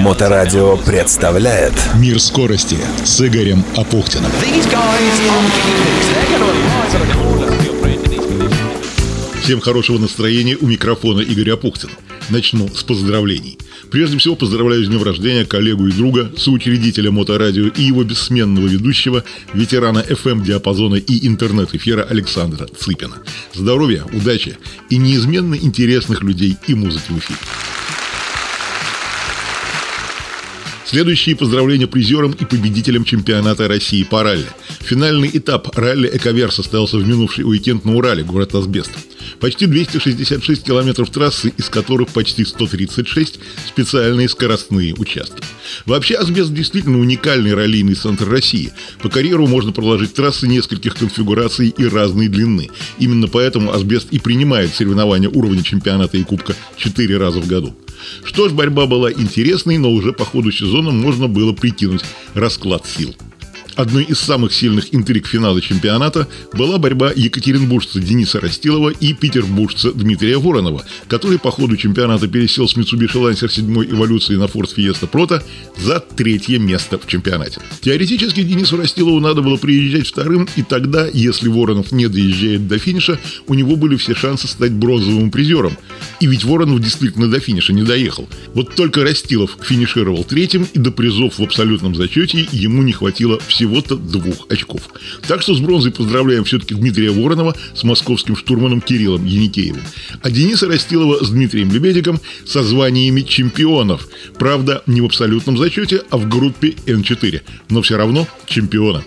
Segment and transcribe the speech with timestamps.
[0.00, 4.30] Моторадио представляет Мир скорости с Игорем Апухтиным.
[9.40, 11.92] Всем хорошего настроения у микрофона Игоря Апухтина.
[12.28, 13.56] Начну с поздравлений.
[13.90, 19.24] Прежде всего поздравляю с днем рождения коллегу и друга, соучредителя Моторадио и его бессменного ведущего,
[19.54, 23.22] ветерана FM-диапазона и интернет-эфира Александра Цыпина.
[23.54, 24.58] Здоровья, удачи
[24.90, 27.38] и неизменно интересных людей и музыки в эфире.
[30.86, 34.46] Следующие поздравления призерам и победителям чемпионата России по ралли.
[34.80, 38.92] Финальный этап ралли «Эковер» состоялся в минувший уикенд на Урале, город Асбест.
[39.40, 45.42] Почти 266 километров трассы, из которых почти 136 специальные скоростные участки.
[45.86, 48.72] Вообще Асбест действительно уникальный раллийный центр России.
[49.02, 52.70] По карьеру можно проложить трассы нескольких конфигураций и разной длины.
[53.00, 57.76] Именно поэтому Асбест и принимает соревнования уровня чемпионата и кубка 4 раза в году.
[58.24, 62.02] Что ж, борьба была интересной, но уже по ходу сезона можно было прикинуть
[62.34, 63.14] расклад сил.
[63.76, 70.38] Одной из самых сильных интриг финала чемпионата была борьба екатеринбуржца Дениса Растилова и петербуржца Дмитрия
[70.38, 75.42] Воронова, который по ходу чемпионата пересел с Mitsubishi Lancer 7 эволюции на Ford Fiesta Proto
[75.76, 77.60] за третье место в чемпионате.
[77.82, 83.20] Теоретически Денису Растилову надо было приезжать вторым, и тогда, если Воронов не доезжает до финиша,
[83.46, 85.76] у него были все шансы стать бронзовым призером.
[86.20, 88.26] И ведь Воронов действительно до финиша не доехал.
[88.54, 93.65] Вот только Растилов финишировал третьим, и до призов в абсолютном зачете ему не хватило всего
[93.66, 94.82] всего-то двух очков.
[95.26, 99.82] Так что с бронзой поздравляем все-таки Дмитрия Воронова с московским штурманом Кириллом Яникеевым.
[100.22, 104.08] А Дениса Растилова с Дмитрием Лебедиком со званиями чемпионов.
[104.38, 107.42] Правда, не в абсолютном зачете, а в группе Н4.
[107.70, 109.02] Но все равно чемпиона.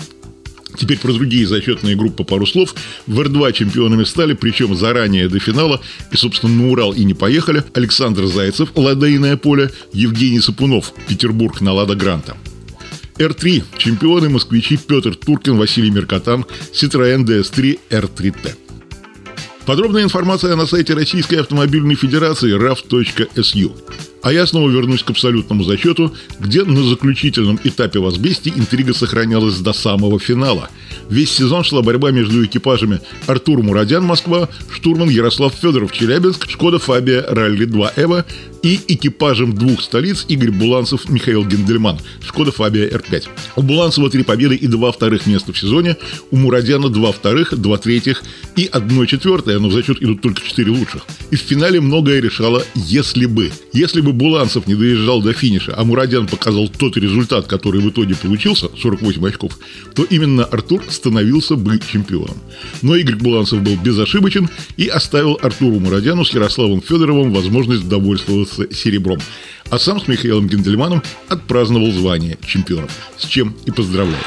[0.77, 2.75] Теперь про другие зачетные группы пару слов.
[3.07, 7.63] В Р2 чемпионами стали, причем заранее до финала, и, собственно, на Урал и не поехали,
[7.73, 12.37] Александр Зайцев, Ладейное поле, Евгений Сапунов, Петербург на Лада Гранта.
[13.19, 18.55] R3– чемпионы москвичи Петр Туркин, Василий Меркатан, Citroën DS3 R3T.
[19.65, 23.71] Подробная информация на сайте Российской автомобильной федерации raf.su.
[24.21, 29.57] А я снова вернусь к абсолютному зачету, где на заключительном этапе в Азбесте интрига сохранялась
[29.59, 30.69] до самого финала.
[31.09, 37.25] Весь сезон шла борьба между экипажами Артур Мурадян, Москва, штурман Ярослав Федоров, Челябинск, Шкода Фабия
[37.27, 38.25] Ралли 2 Эва
[38.63, 43.27] и экипажем двух столиц Игорь Буланцев, Михаил Гендельман, Шкода Фабия Р5.
[43.55, 45.97] У Буланцева три победы и два вторых места в сезоне,
[46.31, 48.23] у Мурадяна два вторых, два третьих
[48.55, 51.05] и одно четвертое, но в зачет идут только четыре лучших.
[51.31, 53.51] И в финале многое решало «если бы».
[53.73, 58.15] Если бы Буланцев не доезжал до финиша, а Мурадян показал тот результат, который в итоге
[58.15, 59.57] получился, 48 очков,
[59.95, 62.37] то именно Артур становился бы чемпионом.
[62.81, 69.19] Но Игорь Буланцев был безошибочен и оставил Артуру Мурадяну с Ярославом Федоровым возможность довольствоваться серебром.
[69.69, 72.91] А сам с Михаилом Гендельманом отпраздновал звание чемпионов.
[73.17, 74.23] С чем и поздравляю.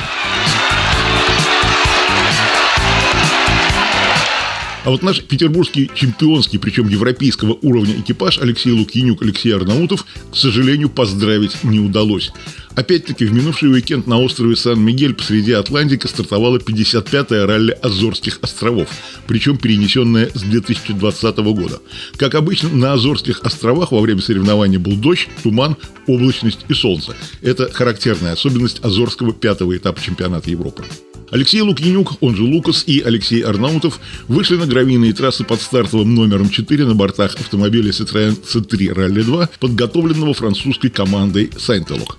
[4.85, 10.89] А вот наш петербургский чемпионский, причем европейского уровня экипаж Алексей Лукьянюк, Алексей Арнаутов, к сожалению,
[10.89, 12.33] поздравить не удалось.
[12.75, 18.89] Опять-таки, в минувший уикенд на острове Сан-Мигель посреди Атлантики стартовала 55-я ралли Азорских островов,
[19.29, 21.81] причем перенесенная с 2020 года.
[22.17, 25.77] Как обычно, на Азорских островах во время соревнований был дождь, туман,
[26.09, 27.15] облачность и солнце.
[27.41, 30.85] Это характерная особенность Азорского пятого этапа чемпионата Европы.
[31.33, 36.51] Алексей Лукьянюк, он же Лукас, и Алексей Арнаутов вышли на гравийные трассы под стартовым номером
[36.51, 42.19] 4 на бортах автомобиля Citroёn C3 Rally 2, подготовленного французской командой Сайнтелок.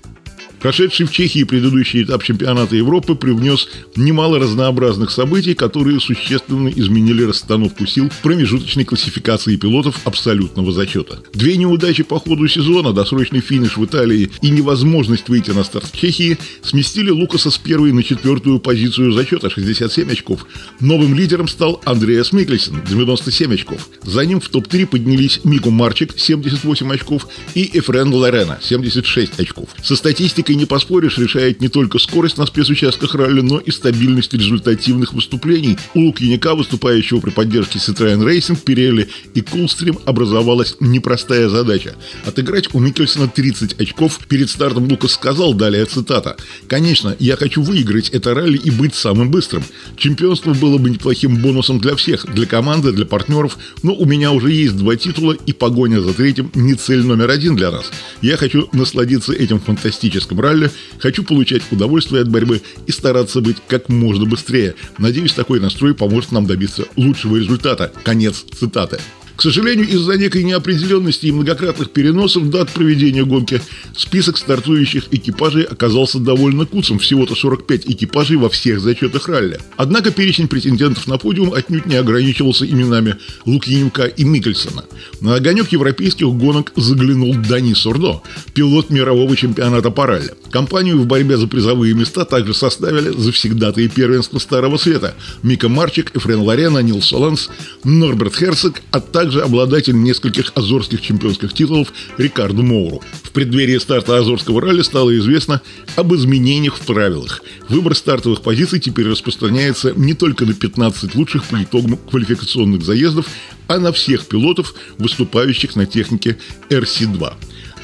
[0.64, 7.84] Прошедший в Чехии предыдущий этап чемпионата Европы привнес немало разнообразных событий, которые существенно изменили расстановку
[7.84, 11.18] сил в промежуточной классификации пилотов абсолютного зачета.
[11.34, 15.98] Две неудачи по ходу сезона, досрочный финиш в Италии и невозможность выйти на старт в
[15.98, 20.46] Чехии сместили Лукаса с первой на четвертую позицию зачета 67 очков.
[20.80, 23.90] Новым лидером стал Андреас Миклесен 97 очков.
[24.02, 29.68] За ним в топ-3 поднялись Мику Марчик 78 очков и Эфрен Лорена 76 очков.
[29.82, 34.32] Со статистикой и не поспоришь, решает не только скорость на спецучастках ралли, но и стабильность
[34.32, 35.76] результативных выступлений.
[35.94, 42.78] У Лукьяника, выступающего при поддержке Citroёn Racing, Pirelli и Coolstream, образовалась непростая задача– отыграть у
[42.78, 44.20] Микельсона 30 очков.
[44.28, 46.36] Перед стартом Лукас сказал, далее цитата,
[46.68, 49.64] «Конечно, я хочу выиграть это ралли и быть самым быстрым.
[49.96, 54.52] Чемпионство было бы неплохим бонусом для всех, для команды, для партнеров, но у меня уже
[54.52, 57.90] есть два титула, и погоня за третьим не цель номер один для нас.
[58.22, 63.88] Я хочу насладиться этим фантастическим ралли, хочу получать удовольствие от борьбы и стараться быть как
[63.88, 64.74] можно быстрее.
[64.98, 67.92] Надеюсь, такой настрой поможет нам добиться лучшего результата.
[68.04, 68.98] Конец цитаты.
[69.36, 73.60] К сожалению, из-за некой неопределенности и многократных переносов дат проведения гонки,
[73.96, 79.58] список стартующих экипажей оказался довольно куцым, всего-то 45 экипажей во всех зачетах ралли.
[79.76, 84.84] Однако перечень претендентов на подиум отнюдь не ограничивался именами Лукьянюка и Микельсона.
[85.20, 88.22] На огонек европейских гонок заглянул Дани Сурдо,
[88.54, 90.32] пилот мирового чемпионата по ралли.
[90.50, 96.40] Компанию в борьбе за призовые места также составили завсегдатые первенства Старого Света Мика Марчик, Эфрен
[96.40, 97.50] Ларена, Нил Соланс,
[97.82, 103.02] Норберт Херцог, а также обладатель нескольких азорских чемпионских титулов Рикардо Моуру.
[103.22, 105.60] В преддверии старта Азорского ралли стало известно
[105.96, 107.42] об изменениях в правилах.
[107.68, 113.26] Выбор стартовых позиций теперь распространяется не только на 15 лучших по итогам квалификационных заездов,
[113.66, 116.38] а на всех пилотов, выступающих на технике
[116.70, 117.32] RC-2.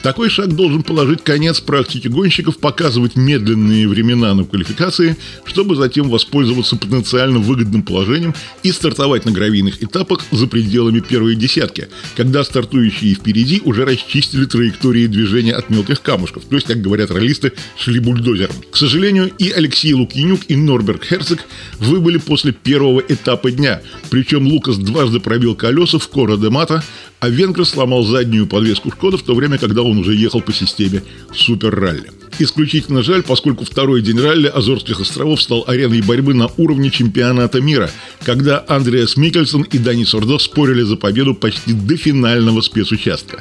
[0.03, 6.77] Такой шаг должен положить конец практике гонщиков показывать медленные времена на квалификации, чтобы затем воспользоваться
[6.77, 13.61] потенциально выгодным положением и стартовать на гравийных этапах за пределами первой десятки, когда стартующие впереди
[13.63, 18.55] уже расчистили траектории движения от мелких камушков, то есть, как говорят ролисты, шли бульдозером.
[18.71, 21.41] К сожалению, и Алексей Лукьянюк, и Норберг Херцог
[21.79, 26.83] выбыли после первого этапа дня, причем Лукас дважды пробил колеса в Кора де Мата,
[27.21, 31.03] а Венгер сломал заднюю подвеску Шкода в то время, когда он уже ехал по системе
[31.33, 32.11] Супер-ралли.
[32.39, 37.91] Исключительно жаль, поскольку второй день ралли Азорских островов стал ареной борьбы на уровне чемпионата мира,
[38.25, 43.41] когда Андреас Микельсон и Дани Сордо спорили за победу почти до финального спецучастка.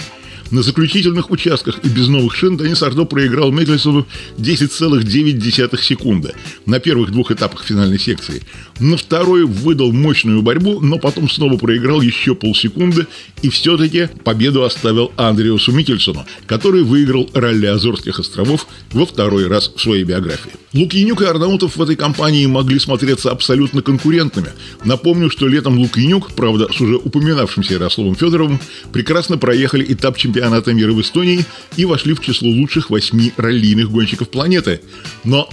[0.52, 4.08] На заключительных участках и без новых шин Денис Ардо проиграл Микельсону
[4.38, 6.34] 10,9 секунды
[6.66, 8.42] на первых двух этапах финальной секции.
[8.80, 13.06] На второй выдал мощную борьбу, но потом снова проиграл еще полсекунды
[13.44, 19.80] и все-таки победу оставил Андреасу Микельсону, который выиграл ралли Азорских островов во второй раз в
[19.80, 20.52] своей биографии.
[20.74, 24.50] Лукьянюк и Арнаутов в этой компании могли смотреться абсолютно конкурентными.
[24.84, 28.60] Напомню, что летом Лукьянюк, правда, с уже упоминавшимся Ярославом Федоровым,
[28.92, 30.39] прекрасно проехали этап чемпионата
[30.74, 31.46] мира в Эстонии
[31.78, 34.82] и вошли в число лучших восьми раллийных гонщиков планеты.
[35.24, 35.50] Но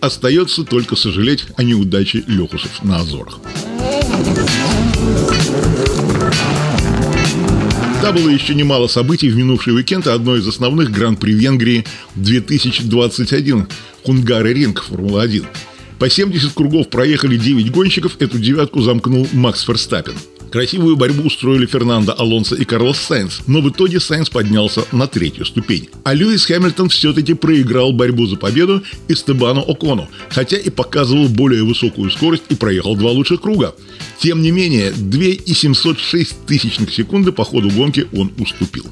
[0.00, 3.40] остается только сожалеть о неудаче Лехусов на Азорах.
[8.00, 11.84] Да, было еще немало событий в минувший уикенд, а одно из основных– Гран-при Венгрии
[12.14, 13.66] 2021
[14.04, 15.44] Хунгари Ринг Формула-1.
[15.98, 20.14] По 70 кругов проехали 9 гонщиков, эту девятку замкнул Макс Ферстаппин.
[20.50, 25.44] Красивую борьбу устроили Фернандо Алонсо и Карлос Сайнс, но в итоге Сайнс поднялся на третью
[25.44, 25.88] ступень.
[26.04, 32.10] А Льюис Хэмилтон все-таки проиграл борьбу за победу Эстебану Окону, хотя и показывал более высокую
[32.10, 33.74] скорость и проехал два лучших круга.
[34.18, 38.86] Тем не менее, 2,706 тысячных секунды по ходу гонки он уступил.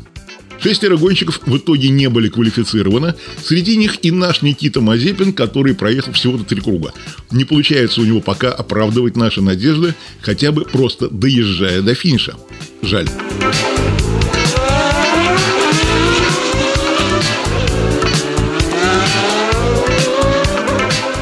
[0.66, 3.14] Шестеро гонщиков в итоге не были квалифицированы.
[3.40, 6.92] Среди них и наш Никита Мазепин, который проехал всего-то три круга.
[7.30, 12.34] Не получается у него пока оправдывать наши надежды, хотя бы просто доезжая до финиша.
[12.82, 13.08] Жаль.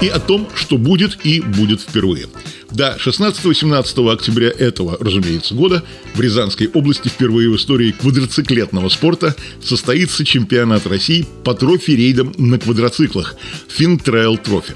[0.05, 2.27] И о том, что будет и будет впервые.
[2.71, 5.83] Да, 16-17 октября этого, разумеется, года
[6.15, 13.37] в Рязанской области впервые в истории квадроциклетного спорта состоится чемпионат России по трофи-рейдам на квадроциклах
[13.69, 14.75] «Finntrail Trophy».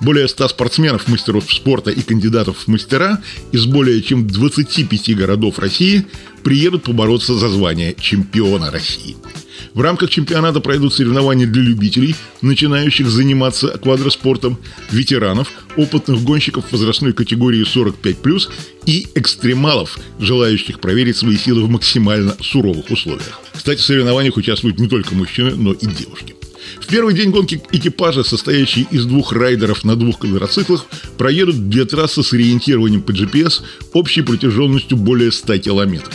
[0.00, 3.20] Более 100 спортсменов, мастеров спорта и кандидатов в мастера
[3.52, 6.06] из более чем 25 городов России
[6.42, 9.14] приедут побороться за звание чемпиона России–
[9.74, 14.58] в рамках чемпионата пройдут соревнования для любителей, начинающих заниматься квадроспортом,
[14.90, 18.48] ветеранов, опытных гонщиков возрастной категории 45+,
[18.86, 23.40] и экстремалов, желающих проверить свои силы в максимально суровых условиях.
[23.52, 26.34] Кстати, в соревнованиях участвуют не только мужчины, но и девушки.
[26.80, 30.86] В первый день гонки экипажа, состоящий из двух райдеров на двух квадроциклах,
[31.18, 33.62] проедут две трассы с ориентированием по GPS
[33.92, 36.14] общей протяженностью более 100 километров.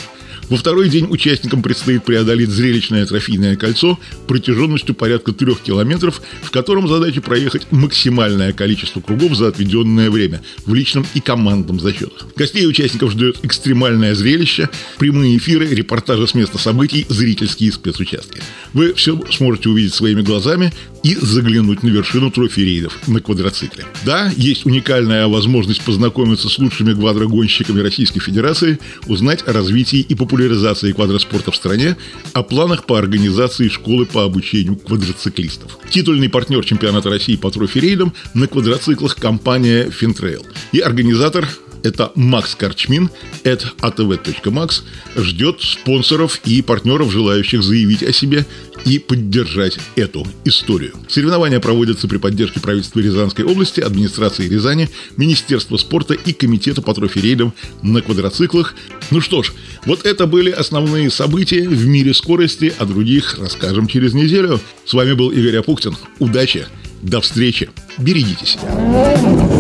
[0.50, 6.88] Во второй день участникам предстоит преодолеть зрелищное трофейное кольцо протяженностью порядка трех километров, в котором
[6.88, 12.28] задача проехать максимальное количество кругов за отведенное время в личном и командном зачетах.
[12.36, 18.42] Гостей участников ждет экстремальное зрелище, прямые эфиры, репортажи с места событий, зрительские спецучастки.
[18.74, 20.72] Вы все сможете увидеть своими глазами
[21.04, 23.86] и заглянуть на вершину трофи-рейдов на квадроцикле.
[24.06, 30.35] Да, есть уникальная возможность познакомиться с лучшими квадрогонщиками Российской Федерации, узнать о развитии и популярности
[30.36, 31.96] популяризации квадроспорта в стране,
[32.34, 35.78] о планах по организации школы по обучению квадроциклистов.
[35.90, 41.48] Титульный партнер чемпионата России по трофи-рейдам на квадроциклах компания «Finntrail» и организатор
[41.86, 43.10] это Макс Корчмин,
[43.44, 44.82] at atv.max,
[45.16, 48.46] ждет спонсоров и партнеров, желающих заявить о себе
[48.86, 50.94] и поддержать эту историю.
[51.08, 57.54] Соревнования проводятся при поддержке правительства Рязанской области, администрации Рязани, Министерства спорта и Комитета по трофи-рейдам
[57.82, 58.76] на квадроциклах.
[59.12, 59.54] Ну что ж,
[59.86, 64.60] вот это были основные события в мире скорости, о других расскажем через неделю.
[64.86, 65.96] С вами был Игорь Апухтин.
[66.20, 66.68] Удачи!
[67.02, 67.70] До встречи!
[67.98, 69.55] Берегите себя!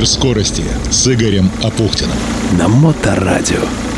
[0.00, 2.16] Мир скорости с Игорем Апухтиным.
[2.58, 3.89] На Моторадио.